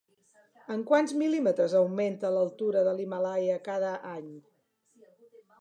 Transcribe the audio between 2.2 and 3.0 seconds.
l'altura de